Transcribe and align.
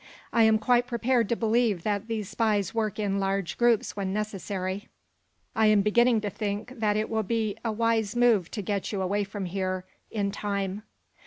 "I 0.33 0.45
am 0.45 0.57
quite 0.57 0.87
prepared 0.87 1.29
to 1.29 1.35
believe 1.35 1.83
that 1.83 2.07
these 2.07 2.27
spies 2.27 2.73
work 2.73 2.97
in 2.97 3.19
large 3.19 3.55
groups, 3.55 3.95
when 3.95 4.11
necessary. 4.11 4.87
I 5.55 5.67
am 5.67 5.83
beginning 5.83 6.21
to 6.21 6.29
think 6.31 6.79
that 6.79 6.97
it 6.97 7.07
will 7.07 7.21
be 7.21 7.55
wise 7.63 8.15
move 8.15 8.49
to 8.49 8.63
get 8.63 8.91
you 8.91 8.99
way 9.05 9.23
from 9.23 9.45
here 9.45 9.85
in 10.09 10.31
time." 10.31 10.81